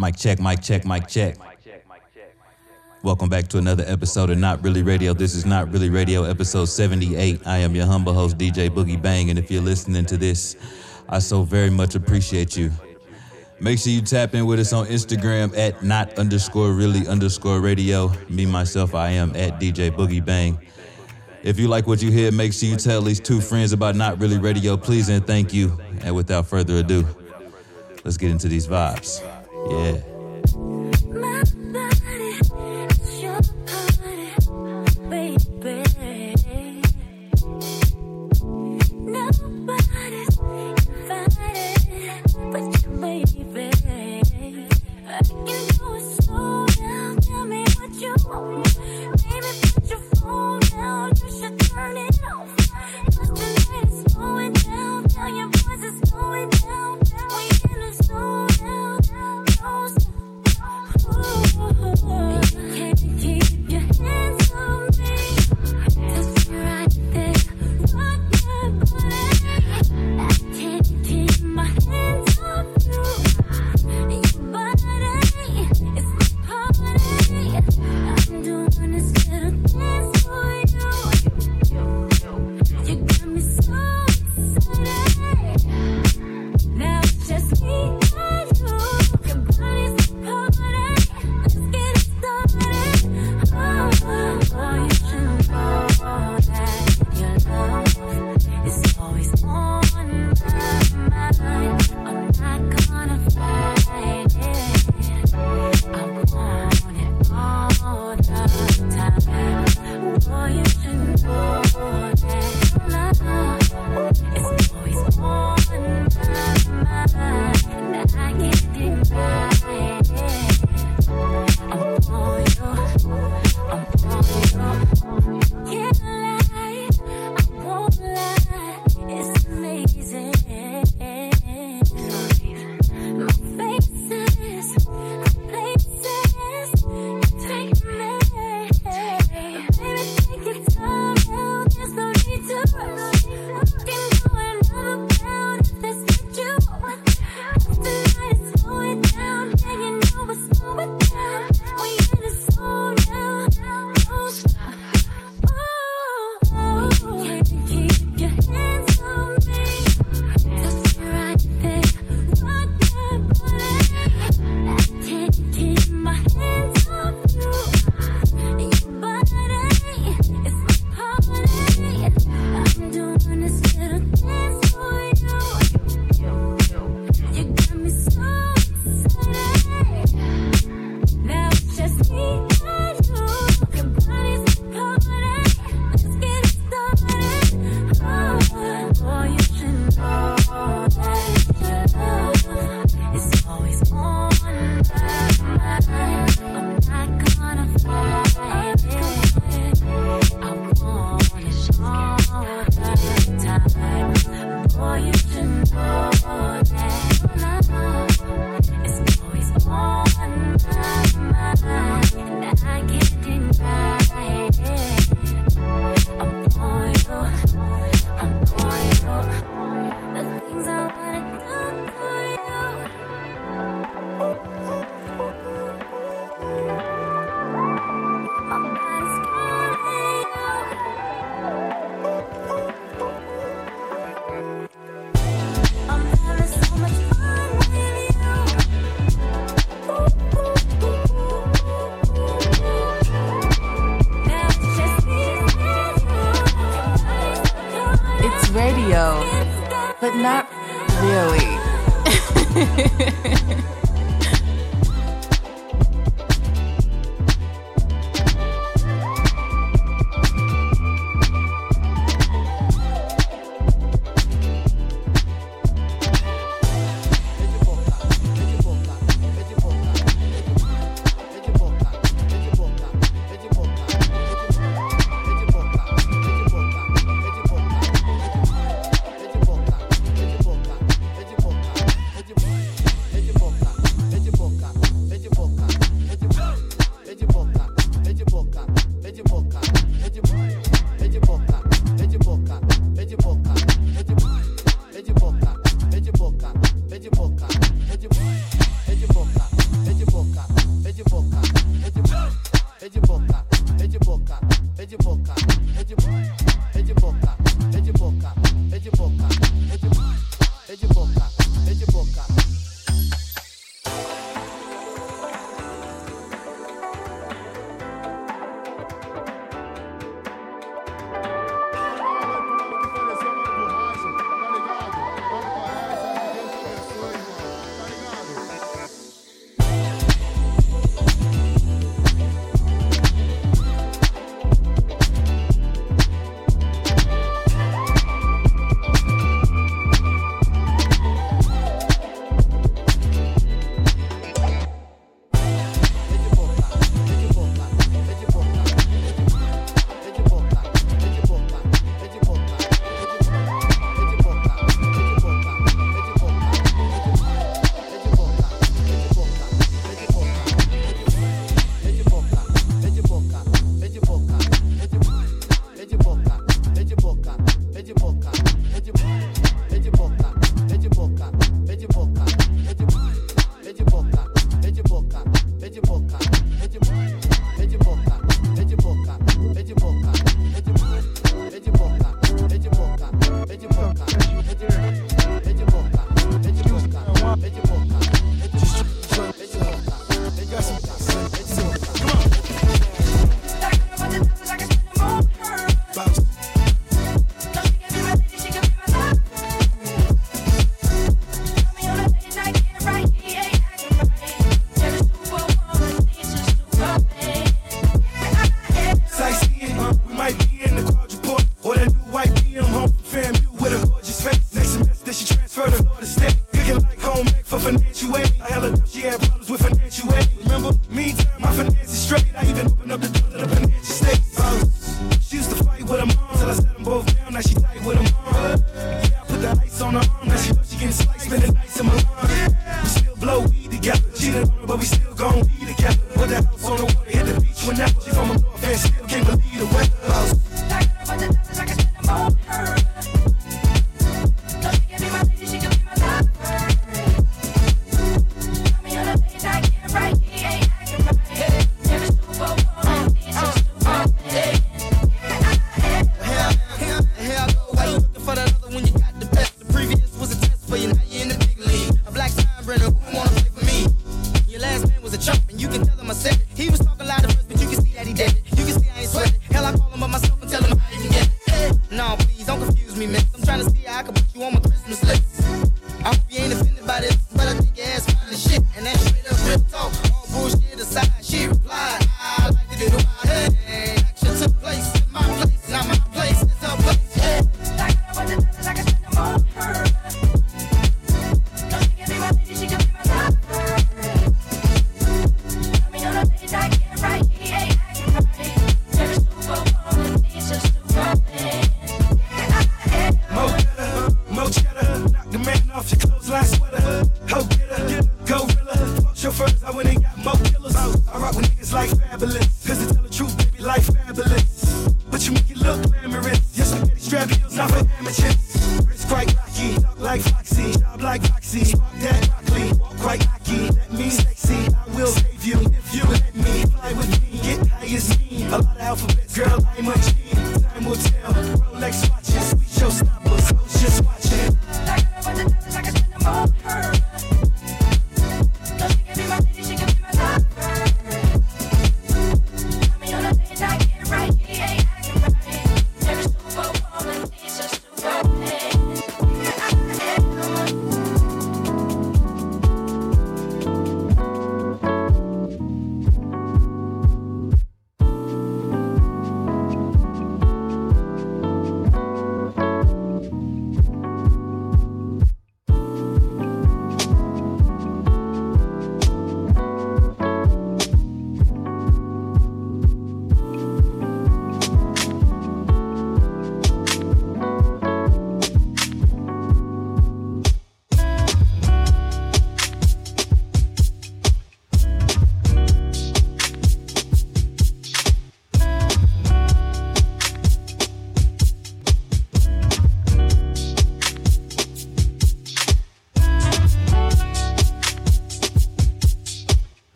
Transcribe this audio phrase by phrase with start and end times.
[0.00, 1.36] Mic check, mic check, mic check.
[3.02, 5.12] Welcome back to another episode of Not Really Radio.
[5.12, 7.46] This is Not Really Radio, episode 78.
[7.46, 10.56] I am your humble host, DJ Boogie Bang, and if you're listening to this,
[11.06, 12.70] I so very much appreciate you.
[13.60, 18.10] Make sure you tap in with us on Instagram at not underscore really underscore radio.
[18.30, 20.58] Me, myself, I am at DJ Boogie Bang.
[21.42, 24.18] If you like what you hear, make sure you tell these two friends about Not
[24.18, 25.78] Really Radio, please and thank you.
[26.00, 27.06] And without further ado,
[28.02, 29.39] let's get into these vibes.
[29.68, 30.00] Yeah.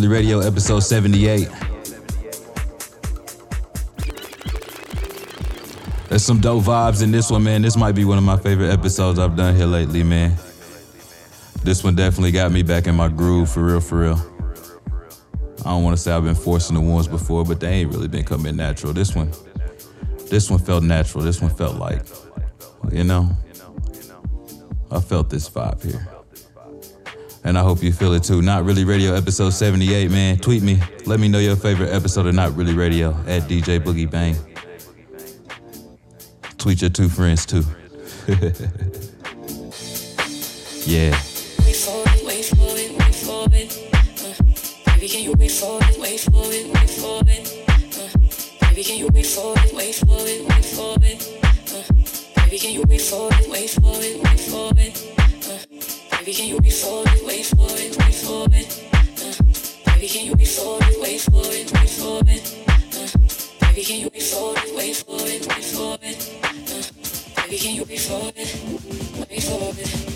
[0.00, 1.46] Really Radio, episode 78.
[6.08, 7.60] There's some dope vibes in this one, man.
[7.60, 10.38] This might be one of my favorite episodes I've done here lately, man.
[11.62, 14.18] This one definitely got me back in my groove, for real, for real.
[15.58, 18.08] I don't want to say I've been forcing the ones before, but they ain't really
[18.08, 18.94] been coming natural.
[18.94, 19.30] This one,
[20.30, 21.24] this one felt natural.
[21.24, 22.06] This one felt like,
[22.90, 23.28] you know,
[24.90, 26.08] I felt this vibe here.
[27.42, 28.42] And I hope you feel it too.
[28.42, 30.38] Not Really Radio episode 78, man.
[30.38, 30.78] Tweet me.
[31.06, 34.36] Let me know your favorite episode of Not Really Radio at DJ Boogie Bang.
[36.58, 37.64] Tweet your two friends too.
[40.84, 41.10] yeah.
[41.64, 43.90] Wait for it, wait for it, wait for it.
[44.22, 47.64] Uh, baby, can you wait for it, wait for it, wait for it?
[47.96, 51.40] Uh, baby, can you wait for it, wait for it, wait for it?
[51.72, 51.82] Uh,
[52.50, 55.19] wait for it, wait for it, wait for it?
[56.20, 58.90] Uh, baby, can you wait for it, wait for it, wait for it?
[58.92, 62.68] Uh, baby, can you wait for it, wait for it, wait for it?
[62.68, 66.40] Uh, baby, can you wait for it, wait for it, wait for it?
[66.44, 70.09] Uh, baby, can you wait for it, wait for it?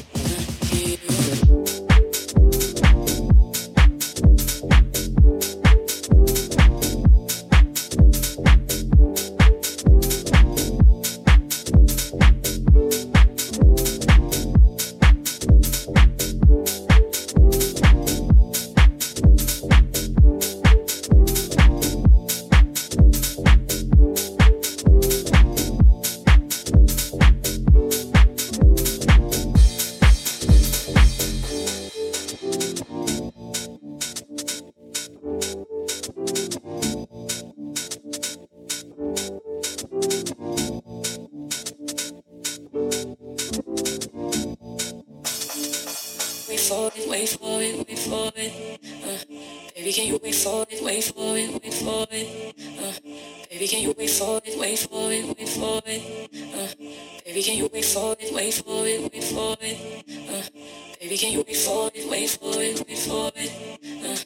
[61.55, 63.79] Wait for it, wait for it, wait for it?
[64.03, 64.17] Uh,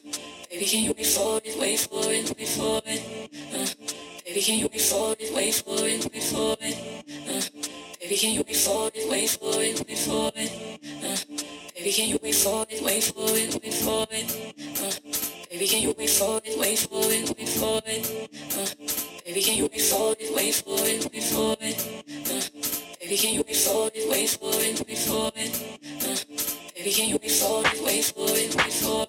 [0.49, 3.29] baby, can you wait for it, wait for it, wait for it?
[3.53, 3.67] Uh,
[4.25, 7.03] baby, can you wait for it, wait for it, wait for it?
[7.29, 7.41] Uh,
[8.01, 10.79] baby, can you wait for it, wait for it, wait for it?
[11.03, 11.17] Uh,
[11.75, 14.53] Baby, can you wait for it, wait for it, wait for it?
[14.81, 14.91] Uh,
[15.49, 18.29] baby, can you wait for it, wait for it, wait for it?
[18.57, 18.65] Uh,
[19.23, 22.03] baby, can you wait for it, wait for it, wait for it?
[22.27, 22.41] Uh,
[22.99, 25.38] baby, can you wait for it, wait for it, wait for it?
[26.99, 29.08] Can you wait for it, wait for it, wait for it?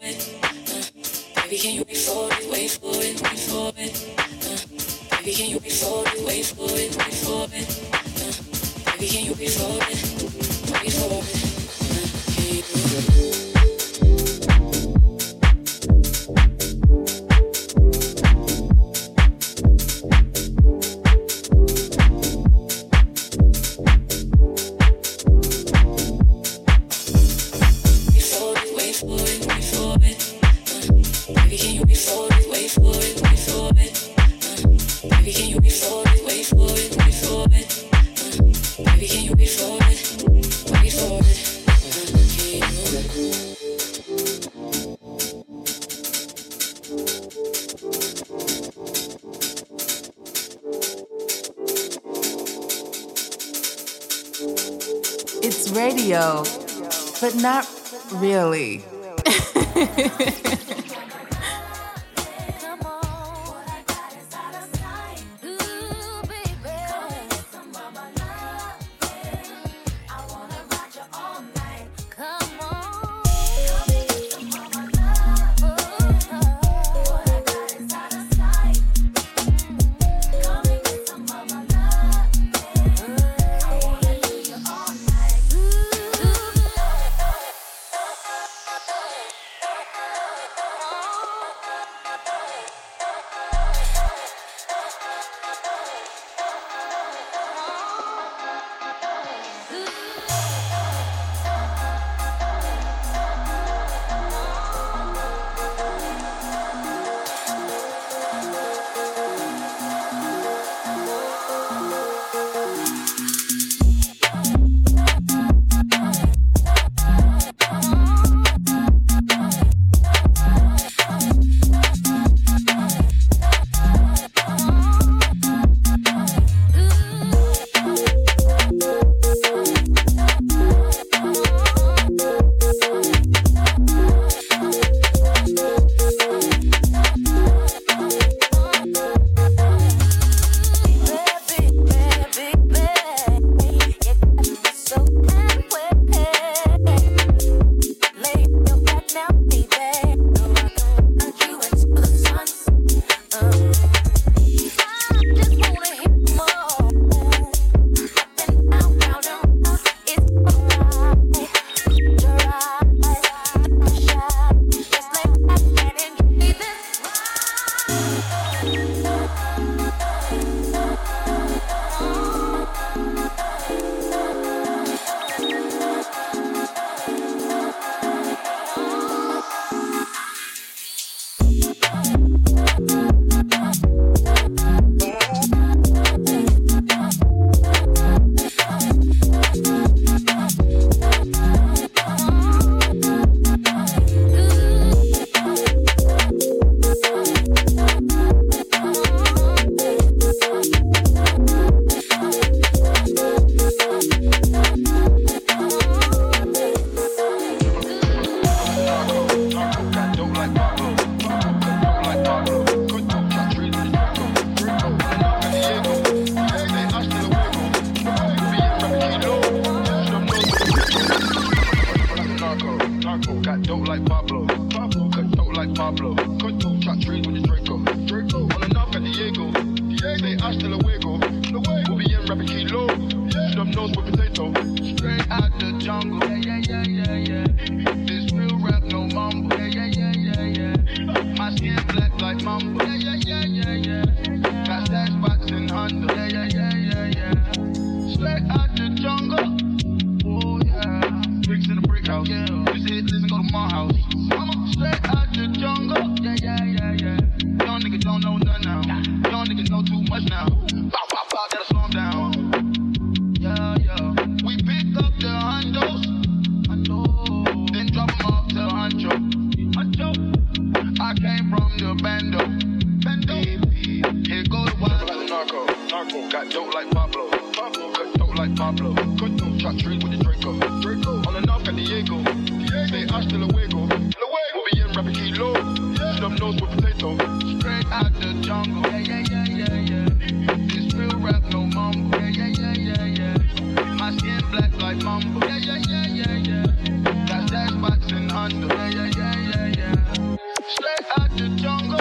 [294.40, 295.46] My black like mumble.
[295.46, 297.26] Yeah, yeah, yeah, yeah, yeah.
[297.26, 298.66] Got stash spots in Honda.
[298.74, 300.37] Yeah, yeah, yeah, yeah, yeah.
[300.68, 301.98] Straight out the jungle.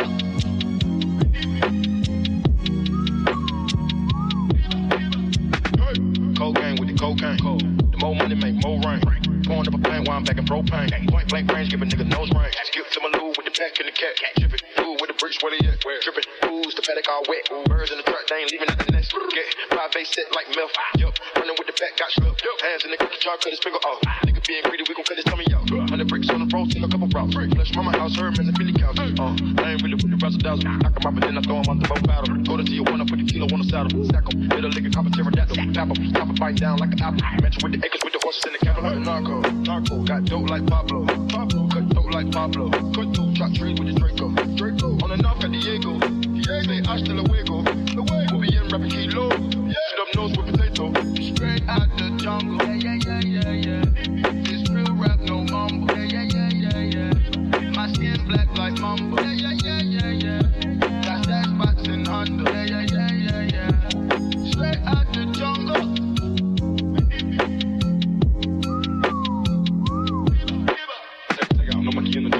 [6.35, 7.37] Cocaine with the cocaine.
[7.91, 9.01] The more money make more rain.
[9.45, 11.09] Pouring up a plane while I'm back in propane.
[11.09, 12.55] Point blank range, give a nigga nose range.
[12.63, 14.15] Skip to my loo with the pack and the cat.
[14.37, 15.79] Drippin', ooh, with the bricks, where they at?
[15.81, 17.49] Drippin', ooh's the paddock all wet.
[17.67, 19.11] Birds in the truck, they ain't leaving at the nest.
[19.33, 20.71] Get five base set like milk.
[20.97, 21.13] Yup,
[22.17, 22.39] got.
[22.59, 24.01] Hands in the cookie jar, cut his finger off.
[24.25, 25.69] Nigga being greedy, we gon' cut his tummy out.
[25.89, 27.35] Hundred bricks on the road, take a couple routes.
[27.35, 28.97] Flush mama house, her man, the Billy couch.
[28.97, 30.65] Uh, I ain't really with the razzle dazzle.
[30.65, 32.35] Knock him out, but then I throw him out the boat battle.
[32.43, 33.93] Go to Tijuana, put the kilo on the saddle.
[34.09, 35.55] Stack him, hit a lick, copper pterodactyl.
[35.73, 37.21] Tap him, stop him, bite down like an apple.
[37.41, 38.83] Mention with the acres, with the horses in the cattle.
[38.83, 41.05] Like narco, narco, got dope like Pablo.
[41.29, 42.69] Pablo, cut dope like Pablo.
[42.91, 44.33] Cut dope, chop trees with the Draco.
[44.57, 45.99] Draco, on and off at Diego.
[46.43, 47.61] Say hasta luego.
[47.93, 49.29] We'll be in rapping kilo.
[49.29, 50.48] Shoot up nose with
[52.19, 52.57] jungle.
[52.67, 54.43] Yeah, yeah, yeah, yeah, yeah.
[54.43, 55.95] This real rap, no mumble.
[55.95, 57.11] Yeah, yeah, yeah, yeah,
[57.59, 57.69] yeah.
[57.71, 59.23] My skin black like mumble.
[59.23, 61.01] Yeah, yeah, yeah, yeah, yeah.
[61.03, 62.43] Got spots in Honda.
[62.51, 64.51] Yeah, yeah, yeah, yeah, yeah.
[64.51, 65.95] Straight out the jungle.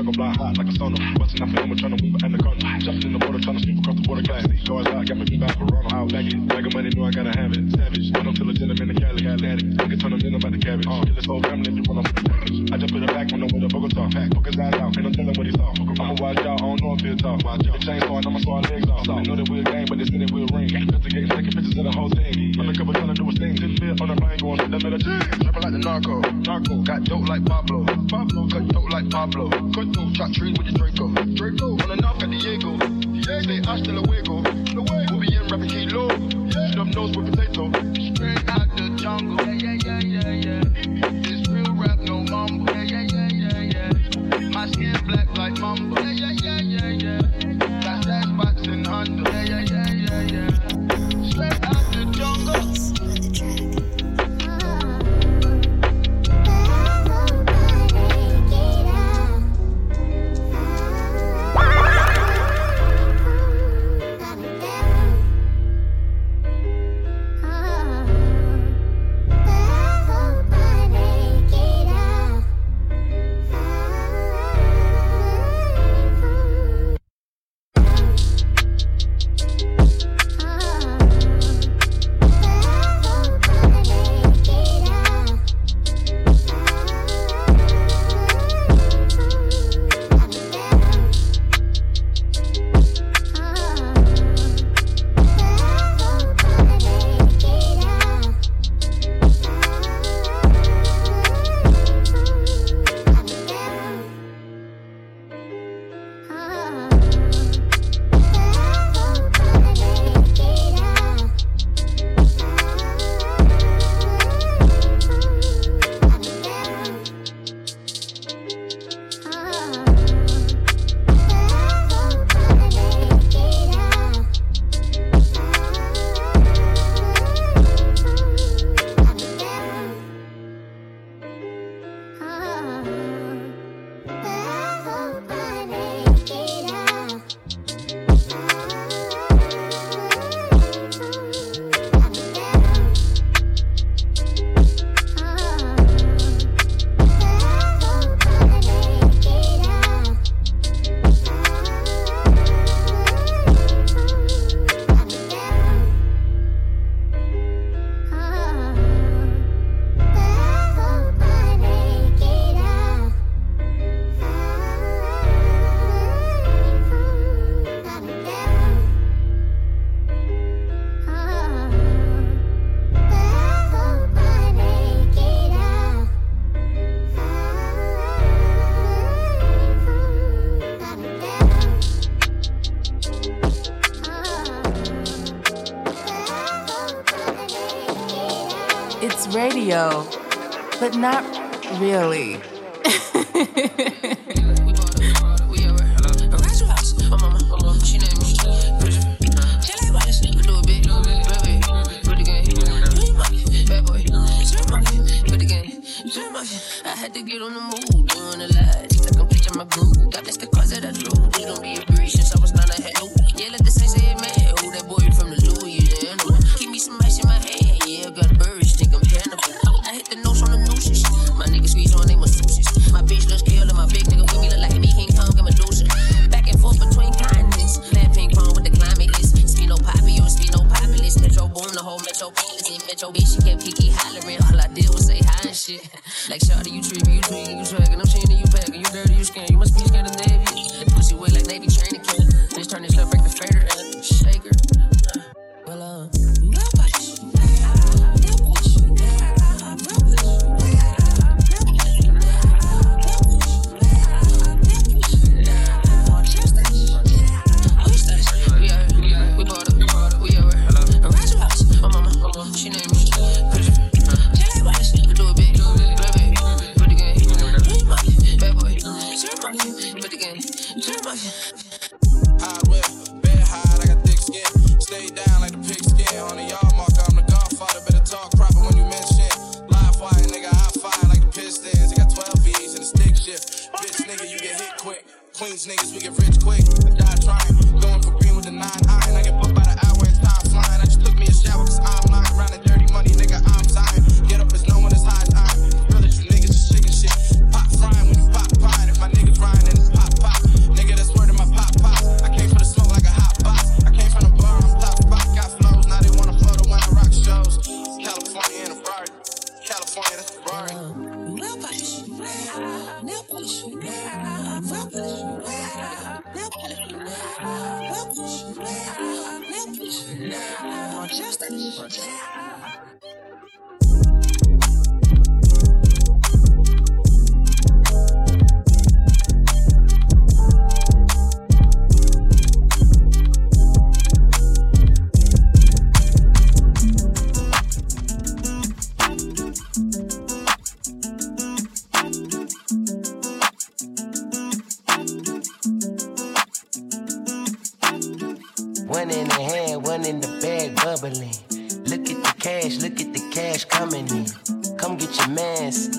[0.09, 0.97] Blind hot like a sauna.
[1.19, 2.79] Busting out for him, trying to move and the corner.
[2.79, 4.23] Jumping in the water, trying to sweep across the border.
[4.23, 5.93] Classy, cars out, got my beat back Ronald.
[5.93, 7.71] Out back it, bag of money, know I gotta have it.
[7.77, 7.98] Savage,
[10.69, 10.87] cabbage.
[10.87, 12.11] Uh, kill his whole family you run off.
[12.71, 14.09] I just put it back on the way to Bogota.
[14.09, 15.73] Pack, his eyes out, ain't no telling what he saw.
[15.73, 17.43] I'ma watch out, I don't know if he'll talk.
[17.43, 19.05] My the chainsaw, and I'ma saw legs off.
[19.07, 20.69] They know that we're a gang, but they said it will ring.
[20.69, 22.53] Investigating, taking pictures of the whole thing.
[22.59, 23.55] Undercover trying to do a thing.
[23.55, 24.99] Didn't fit on the plane, going to the middle.
[24.99, 26.21] Trapping like the narco.
[26.45, 27.85] Narco, got dope like Pablo.
[28.09, 29.49] Pablo, cut dope like Pablo.
[29.73, 31.09] Cut dope, chop trees with the Draco.
[31.33, 32.77] Draco, and off at Diego.
[33.25, 34.41] Say hasta luego.
[34.73, 36.48] We'll be in rapping kilo.
[36.79, 37.69] Up nose with potato.
[38.13, 39.35] Straight out the jungle.
[39.45, 41.38] Yeah, yeah, yeah, yeah, yeah.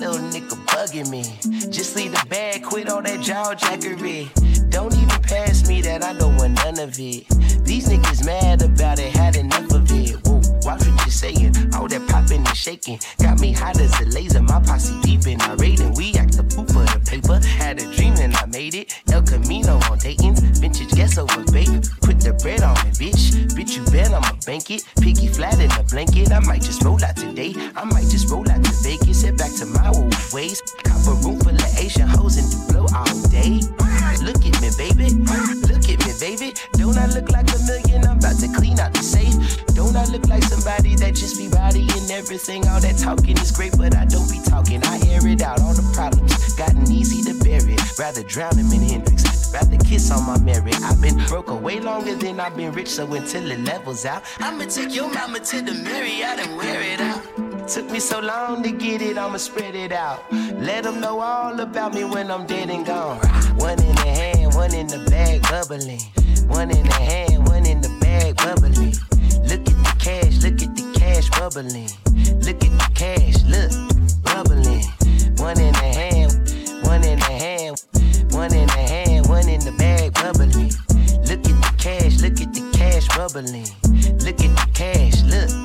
[0.01, 1.21] Little nigga bugging me.
[1.69, 4.29] Just leave the bag, quit all that jaw jackery.
[4.71, 7.27] Don't even pass me that, I don't want none of it.
[7.63, 10.15] These niggas mad about it, had enough of it.
[10.25, 11.53] Whoa, watch what you're saying.
[11.75, 14.41] All that popping and shaking got me hot as a laser.
[14.41, 15.93] My posse deep in our rating.
[15.93, 17.39] We act the poop for the paper.
[17.45, 18.93] Had a dream and I made it.
[19.11, 20.41] El Camino on Dayton's.
[20.59, 21.69] Vintage guess over bake.
[22.01, 23.31] Put the bread on me, bitch.
[23.55, 24.83] Bitch, you bet I'ma bank it.
[24.99, 26.31] Piggy flat in a blanket.
[26.31, 27.53] I might just roll out today.
[27.75, 28.50] I might just roll out
[29.65, 29.91] my
[30.33, 30.61] ways.
[30.83, 33.61] Cop a room full of Asian hoes and blow all day.
[34.21, 35.09] Look at me, baby.
[35.67, 36.53] Look at me, baby.
[36.73, 38.05] Don't I look like a million?
[38.05, 39.65] I'm about to clean out the safe.
[39.73, 42.67] Don't I look like somebody that just be rowdy and everything?
[42.67, 44.83] All that talking is great, but I don't be talking.
[44.85, 46.53] I air it out, all the problems.
[46.53, 47.77] Gotten easy to bury.
[47.97, 49.51] Rather drown him in Hendrix.
[49.53, 50.79] Rather kiss on my merit.
[50.81, 54.65] I've been broke way longer than I've been rich, so until it levels out, I'ma
[54.65, 57.40] take your mama to the Marriott and wear it out.
[57.67, 60.19] Took me so long to get it, I'ma spread it out.
[60.31, 63.17] Let them know all about me when I'm dead and gone.
[63.57, 66.01] One in the hand, one in the bag, bubbling.
[66.47, 68.95] One in the hand, one in the bag, bubbling.
[69.47, 71.89] Look at the cash, look at the cash bubbling.
[72.39, 73.71] Look at the cash, look,
[74.23, 74.83] bubbling.
[75.37, 76.31] One in the hand,
[76.85, 77.83] one in the hand,
[78.33, 80.73] one in the hand, one in the bag, bubbling.
[81.29, 83.67] Look at the cash, look at the cash bubbling.
[84.19, 85.60] Look at the cash, look.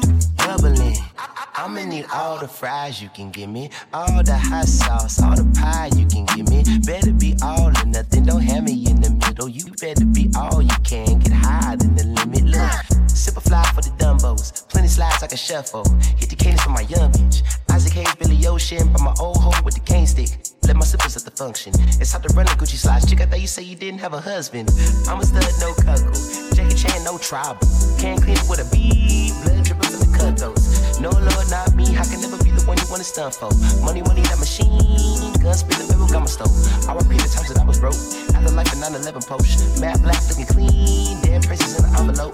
[1.58, 5.44] I'ma need all the fries you can give me, all the hot sauce, all the
[5.58, 6.62] pie you can give me.
[6.84, 9.48] Better be all or nothing, don't have me in the middle.
[9.48, 12.44] You better be all you can, get higher than the limit.
[12.44, 15.84] Look, sip a fly for the dumbos, plenty slides like a shuffle.
[16.18, 17.42] Hit the cadence for my young bitch.
[17.70, 20.28] Isaac Hayes, Billy Ocean, by my old home with the cane stick.
[20.66, 21.72] Let my slippers at the function.
[22.00, 23.08] It's hard to run the Gucci slides.
[23.08, 24.68] Chick, I thought you say you didn't have a husband.
[25.08, 26.54] I'm a stud, no cuckoo.
[26.54, 27.66] Jackie Chan, no trouble.
[27.98, 29.32] Can't clean it with a bead.
[29.42, 30.85] Blood dripping from the cutthroats.
[31.00, 31.84] No, Lord, not me.
[31.96, 33.52] I can never be the one you wanna stunt for.
[33.84, 35.32] Money, money, that machine.
[35.44, 36.52] Gun spin the barrel, got my stove.
[36.88, 38.00] I repeat the times that I was broke.
[38.32, 39.80] After life a 9 11 post.
[39.80, 41.20] Matte black looking clean.
[41.20, 42.32] Dead princess in the envelope.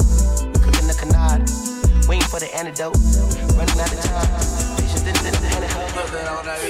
[0.62, 1.42] Cooking the canard.
[2.06, 2.94] Waiting for the antidote.
[3.58, 4.62] Running out of time.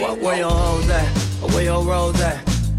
[0.01, 1.07] Fuck where your hoes at,
[1.43, 2.36] or where your rolls at,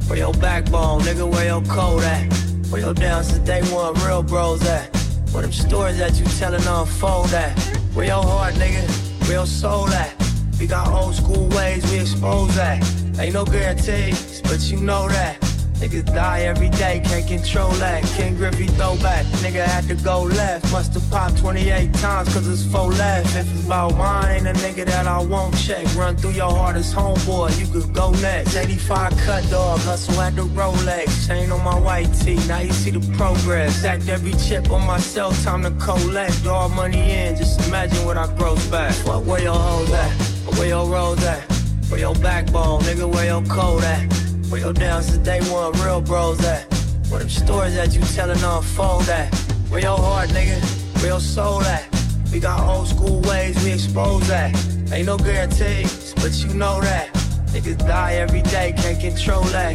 [0.07, 2.31] where your backbone, nigga, where your code at,
[2.69, 4.95] where your down since day one real bros at,
[5.31, 7.57] where them stories that you telling unfold at,
[7.93, 10.13] where your heart, nigga, your soul at.
[10.59, 12.81] We got old school ways we expose that.
[13.19, 15.52] Ain't no guarantees, but you know that.
[15.83, 18.03] Niggas die every day, can't control that.
[18.15, 20.71] Ken Griffey throwback, nigga had to go left.
[20.71, 23.35] Must've popped 28 times, cause it's four left.
[23.35, 25.83] If it's about mine, ain't a nigga that I won't check.
[25.93, 28.55] Run through your hardest homeboy, you could go next.
[28.55, 31.27] 85 cut dog, hustle at the Rolex.
[31.27, 33.75] Chain on my white tee, now you see the progress.
[33.75, 36.47] Stacked every chip on myself, time to collect.
[36.47, 38.93] All money in, just imagine what I gross back.
[39.03, 40.11] Fuck where your hoes at,
[40.57, 41.43] where your rolls at.
[41.89, 44.22] Where your backbone, nigga, where your code at?
[44.53, 46.71] Where your down since day one real bros at?
[47.09, 49.33] Where them stories that you telling on phone at?
[49.69, 50.61] Where your heart, nigga?
[50.97, 51.89] Where your soul at?
[52.31, 54.53] We got old school ways we expose that.
[54.91, 57.11] Ain't no guarantees, but you know that.
[57.47, 59.73] Niggas die every day, can't control that.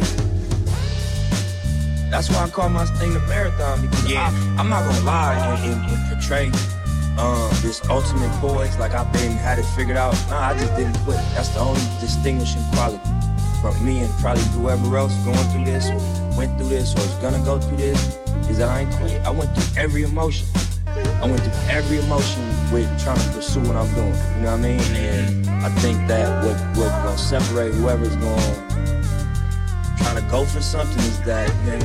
[2.09, 4.31] That's why I call my thing the marathon because Yeah.
[4.31, 6.45] I, I'm not gonna lie and, and, and portray
[7.17, 10.15] um, this ultimate poise like I've been had it figured out.
[10.29, 11.17] Nah, I just didn't quit.
[11.35, 13.28] That's the only distinguishing quality
[13.61, 17.13] from me and probably whoever else going through this, or went through this, or is
[17.15, 18.17] gonna go through this,
[18.49, 19.21] is that I ain't quit.
[19.21, 20.47] I went through every emotion.
[20.87, 24.15] I went through every emotion with trying to pursue what I'm doing.
[24.37, 24.81] You know what I mean?
[24.95, 28.69] And I think that what what gonna separate whoever's going
[29.99, 31.81] trying to go for something is that man,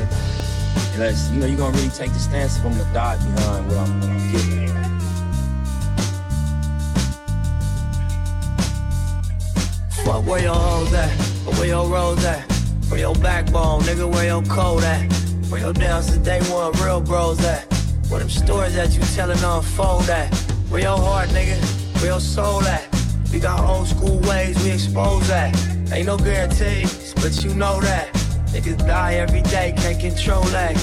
[0.94, 3.76] unless you know you're gonna really take the stance if I'm gonna die behind what
[3.76, 4.68] I'm, what I'm getting.
[4.68, 4.73] at.
[10.14, 11.10] Fuck where your hoes at,
[11.58, 12.48] where your rolls at,
[12.88, 15.12] where your backbone, nigga, where your code at,
[15.50, 17.64] where your down since day one real bros at,
[18.08, 20.32] where them stories that you telling unfold at,
[20.70, 21.58] where your heart, nigga,
[21.96, 22.86] where your soul at.
[23.32, 25.52] We got old school ways we expose that.
[25.92, 28.12] Ain't no guarantees, but you know that.
[28.52, 30.76] Niggas die every day, can't control that.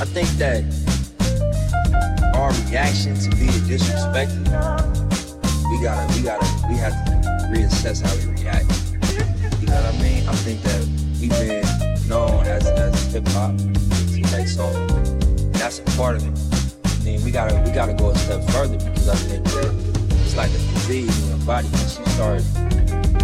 [0.00, 0.62] I think that
[2.36, 4.46] our reaction to being disrespected,
[5.68, 7.17] we gotta, we gotta, we have to
[7.48, 8.68] reassess how we react.
[9.60, 10.28] You know what I mean?
[10.28, 10.80] I think that
[11.20, 13.52] we've been known as, as hip hop,
[14.32, 14.70] like so.
[15.52, 16.36] That's a part of it.
[16.84, 19.72] I mean, we gotta, we gotta go a step further because I think that
[20.24, 21.68] it's like a disease in your body.
[21.68, 22.42] Once you start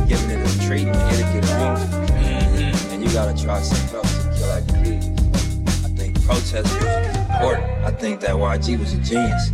[0.08, 1.92] giving it a treatment, it'll get abused.
[1.92, 2.92] Mm-hmm.
[2.92, 5.84] And you gotta try something else to kill that disease.
[5.84, 7.64] I think protest was important.
[7.84, 9.50] I think that YG was a genius.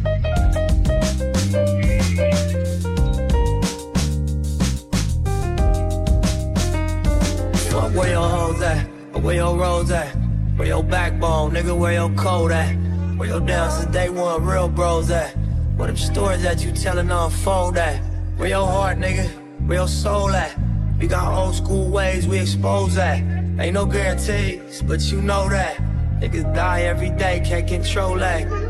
[7.94, 8.86] Where your hoes at,
[9.20, 10.14] where your rolls at,
[10.56, 12.72] where your backbone, nigga, where your code at,
[13.16, 15.36] where your down since day one real bros at,
[15.76, 17.98] where them stories that you telling unfold at,
[18.36, 19.28] where your heart, nigga,
[19.66, 20.56] where your soul at.
[20.98, 23.18] We got old school ways we expose that.
[23.58, 25.76] Ain't no guarantees, but you know that.
[26.20, 28.69] Niggas die every day, can't control that.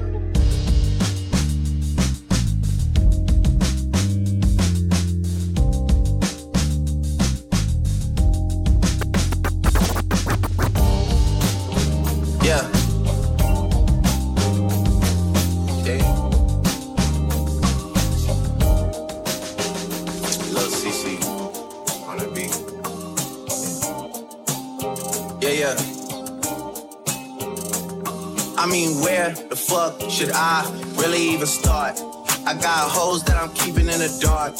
[30.20, 30.68] Should I
[31.00, 31.98] really even start?
[32.44, 34.52] I got hoes that I'm keeping in the dark.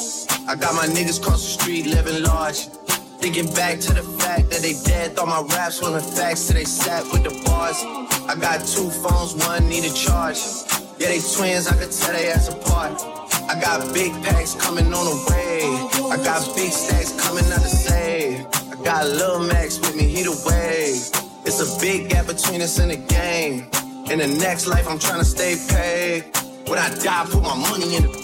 [0.49, 2.61] I got my niggas cross the street living large.
[3.21, 6.65] Thinking back to the fact that they dead, thought my raps wasn't facts, so they
[6.65, 7.77] sat with the bars.
[8.25, 10.41] I got two phones, one need a charge.
[10.97, 12.97] Yeah, they twins, I could tell they ass apart.
[13.53, 15.61] I got big packs coming on the way.
[16.09, 18.47] I got big stacks coming out to save.
[18.73, 21.05] I got Lil Max with me, he the wave.
[21.45, 23.69] It's a big gap between us and the game.
[24.11, 26.25] In the next life, I'm trying to stay paid.
[26.67, 28.21] When I die, put my money in the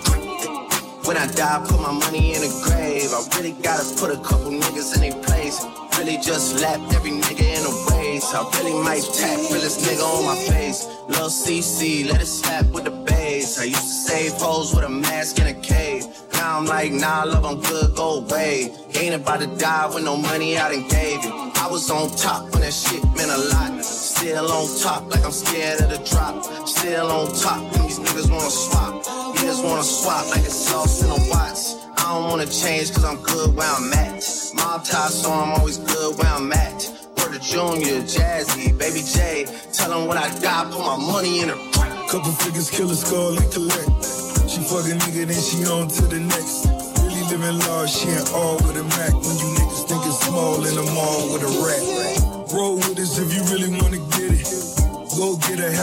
[1.06, 3.06] when I die, put my money in the grave.
[3.14, 5.64] I really gotta put a couple niggas in their place.
[5.96, 8.34] Really just lapped every nigga in a waist.
[8.34, 10.86] I really might tap realest nigga on my face.
[11.06, 13.60] Lil CC, let it slap with the bass.
[13.60, 16.04] I used to save hoes with a mask in a cave.
[16.32, 18.74] Now I'm like, nah, love, I'm good, go away.
[18.96, 21.30] Ain't about to die with no money I done gave you.
[21.54, 23.95] I was on top when that shit meant a lot.
[24.16, 26.42] Still on top, like I'm scared of the drop.
[26.66, 29.04] Still on top, when these niggas wanna swap.
[29.36, 31.76] Niggas wanna swap like it's sauce in a watch.
[31.98, 34.24] I don't wanna change cause I'm good where I'm at.
[34.54, 36.88] Mob tie, so I'm always good where I'm at.
[37.18, 39.44] Word Junior, Jazzy, Baby J.
[39.74, 41.60] Tell them when I die, put my money in her.
[42.08, 44.00] Couple figures, kill a skull and collect.
[44.48, 46.64] She fuck a nigga, then she on to the next.
[47.04, 48.75] Really living large, she ain't all with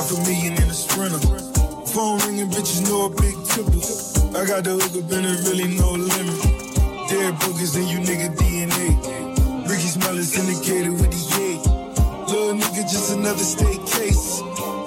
[0.04, 1.20] half a million in a sprinter.
[1.96, 3.80] Phone ringing, bitches know a big tipple.
[4.36, 6.40] I got the hook up and there really no limit.
[7.08, 8.88] Dead boogers in you nigga DNA.
[9.70, 11.56] Ricky Smell is indicated with the yay.
[12.28, 14.42] Little nigga, just another state case.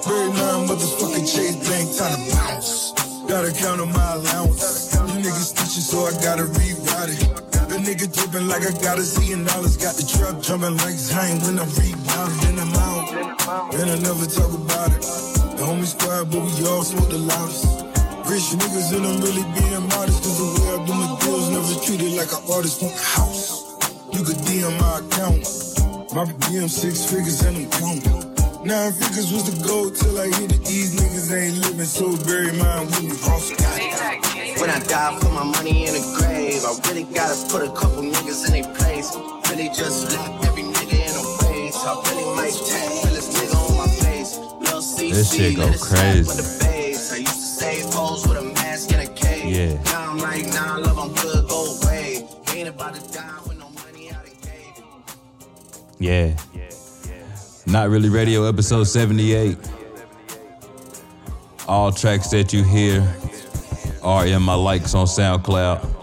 [0.05, 2.93] Very nine motherfucking chase bank, time to bounce.
[3.25, 4.93] Gotta count on my allowance.
[4.93, 7.25] You niggas stitching, so I gotta rewrite it.
[7.71, 9.77] The nigga dripping like I got a zillion dollars.
[9.77, 11.69] Got the truck jumping like Zion when I'm
[12.17, 12.55] rebounding.
[12.55, 15.01] Then I'm out, and I never talk about it.
[15.57, 17.65] The homie squad, but we all smoke the loudest.
[18.29, 20.23] Rich niggas and I'm really being modest.
[20.23, 23.63] Cause the way I do my deals never treated like an artist want a house.
[24.11, 25.41] You could DM my account.
[26.13, 28.19] My DM six figures and I'm counting.
[28.65, 30.63] Nine figures was the goal till I hit it.
[30.65, 33.15] These niggas ain't living, so bury mine with me.
[33.25, 33.79] Ross got.
[34.59, 36.65] When I die, I put my money in a grave.
[36.67, 39.15] I really gotta put a couple niggas in their place.
[39.49, 40.46] Really just lock
[45.17, 46.27] This shit go let it slap crazy.
[46.27, 47.11] with the bass.
[47.11, 49.45] I used to save hoes with a mask and a cave.
[49.45, 49.81] Yeah.
[49.85, 52.27] Now I'm like, nah, love, I'm good, go away.
[52.53, 54.83] Ain't about to die with no money out of cave.
[55.97, 56.35] Yeah.
[57.65, 59.57] Not Really Radio, episode 78.
[61.67, 63.01] All tracks that you hear
[64.03, 65.95] are in my likes on SoundCloud.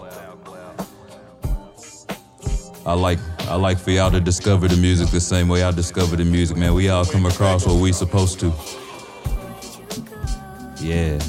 [2.85, 6.17] I like I like for y'all to discover the music the same way I discovered
[6.17, 6.73] the music, man.
[6.73, 8.53] We all come across what we supposed to.
[10.81, 11.19] Yeah.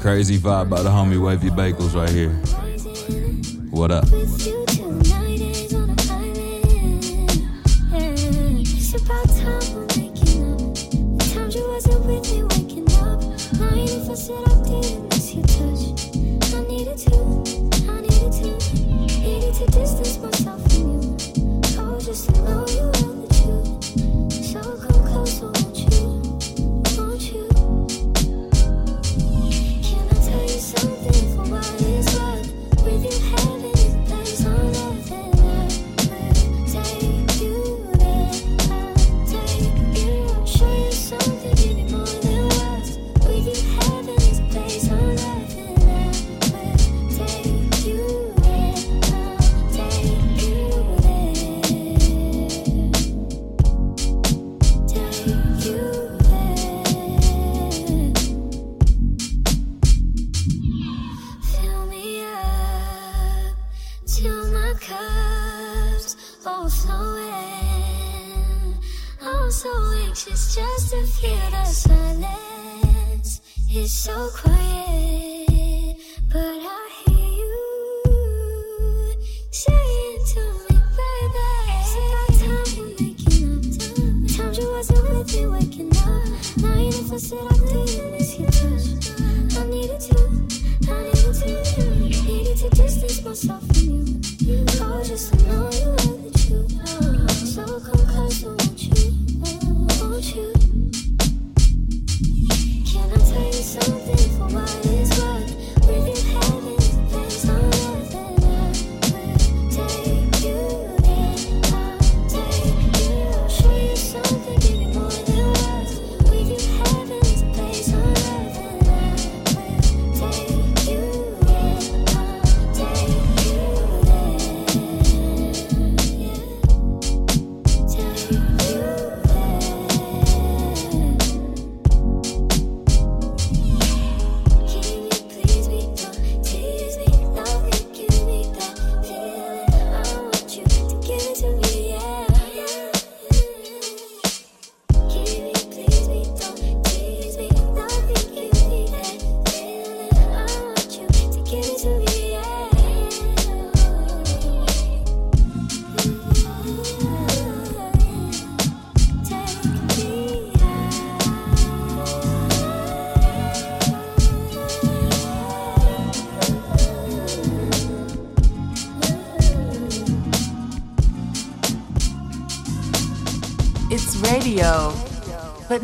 [0.00, 2.30] Crazy vibe by the homie Wavy Bagels right here.
[3.70, 4.04] What up?
[4.10, 4.57] It's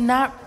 [0.05, 0.44] not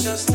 [0.00, 0.30] we gon'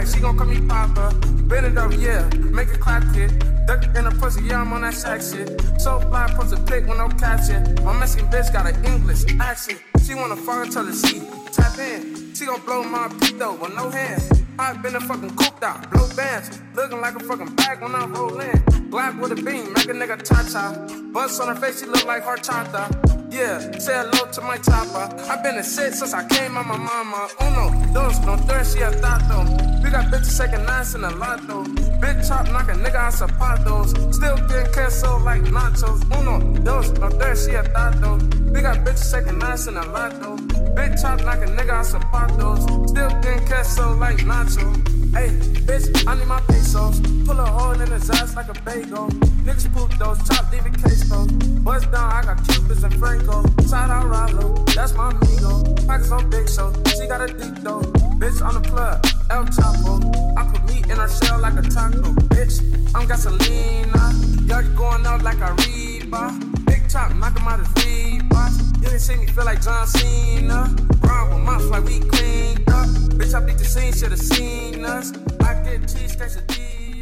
[0.00, 1.14] Back, she gon' call me Papa.
[1.44, 3.38] Bend it up, yeah, make it clap kid.
[3.66, 5.60] Duck in her pussy, yeah, I'm on that shack shit.
[5.78, 7.84] So fly, puts a pick with no catching.
[7.84, 9.78] My Mexican bitch got an English accent.
[10.02, 11.20] She wanna fuck until the she
[11.52, 12.34] tap in.
[12.34, 14.26] She gon' blow my though with no hands.
[14.58, 16.58] I been a fucking cooped out, blow bands.
[16.74, 18.88] Looking like a fucking bag when I roll in.
[18.88, 21.12] Black with a beam, make a nigga cha cha.
[21.12, 23.09] Bust on her face, she look like her horchata.
[23.30, 25.06] Yeah, say hello to my chopper.
[25.30, 27.28] i been a shit since I came on my mama.
[27.40, 29.44] Uno, dos, no tres, she a tato.
[29.84, 31.62] We got bitches second nights in a lot though.
[32.00, 34.12] Big chop, knock a nigga on zapatos.
[34.12, 36.02] Still getting queso like nachos.
[36.18, 38.16] Uno, dos, no tres, she a tato.
[38.52, 40.36] We got bitches second nights in a lot though.
[40.74, 42.88] Big chop, knock a nigga on zapatos.
[42.88, 44.99] Still getting queso like nachos.
[45.12, 45.30] Hey,
[45.66, 47.00] bitch, I need my pesos.
[47.26, 49.08] Pull a hole in his ass like a bagel.
[49.44, 51.64] Niggas poop those, chop leaving quesos.
[51.64, 53.42] Bust down, I got Cupid's and Franco.
[53.68, 55.64] Shout out Rollo, that's my amigo.
[55.86, 57.82] Pockets on big show, she got a deep though.
[58.20, 59.98] Bitch on the plug, El Chapo.
[60.36, 62.12] I put meat in her shell like a taco.
[62.30, 62.60] Bitch,
[62.94, 64.48] I'm gasolina.
[64.48, 66.49] Y'all going out like a Reba.
[66.92, 68.74] Knock him out Reeboks.
[68.78, 70.74] You didn't see me feel like John Cena.
[70.98, 71.44] Brown with
[71.84, 72.88] we cleaned up.
[73.14, 75.12] Bitch, I beat the scene, should've seen us.
[75.40, 75.84] I get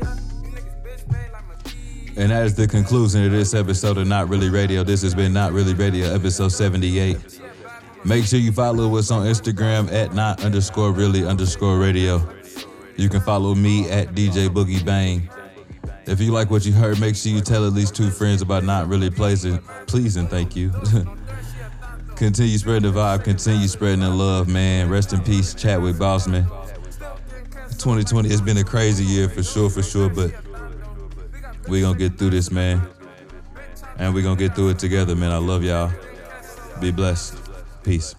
[0.03, 0.15] uh.
[1.33, 4.85] my And that is the conclusion of this episode of Not Really Radio.
[4.85, 7.41] This has been Not Really Radio, episode 78.
[8.05, 12.23] Make sure you follow us on Instagram at not underscore really underscore radio.
[12.97, 15.31] You can follow me at DJ Boogie Bang.
[16.09, 18.65] If you like what you heard, make sure you tell at least two friends about
[18.65, 19.59] Not Really Pleasing.
[19.87, 20.71] Please and thank you.
[22.17, 24.89] continue spreading the vibe, continue spreading the love, man.
[24.89, 26.49] Rest in peace, Chat Chadwick Boseman.
[27.73, 30.33] 2020 has been a crazy year for sure, for sure, but
[31.69, 32.81] we gonna get through this, man.
[33.99, 35.31] And we gonna get through it together, man.
[35.31, 35.93] I love y'all.
[36.81, 37.37] Be blessed.
[37.85, 38.15] Peace.